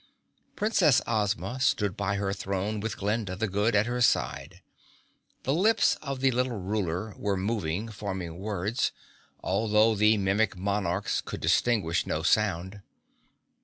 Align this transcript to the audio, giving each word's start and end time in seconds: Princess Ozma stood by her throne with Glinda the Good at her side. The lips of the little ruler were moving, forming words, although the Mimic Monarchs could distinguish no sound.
Princess 0.55 0.99
Ozma 1.05 1.59
stood 1.59 1.95
by 1.95 2.15
her 2.15 2.33
throne 2.33 2.79
with 2.79 2.97
Glinda 2.97 3.35
the 3.35 3.47
Good 3.47 3.75
at 3.75 3.85
her 3.85 4.01
side. 4.01 4.63
The 5.43 5.53
lips 5.53 5.95
of 6.01 6.21
the 6.21 6.31
little 6.31 6.57
ruler 6.59 7.13
were 7.19 7.37
moving, 7.37 7.87
forming 7.89 8.39
words, 8.39 8.91
although 9.43 9.93
the 9.93 10.17
Mimic 10.17 10.57
Monarchs 10.57 11.21
could 11.23 11.39
distinguish 11.39 12.07
no 12.07 12.23
sound. 12.23 12.81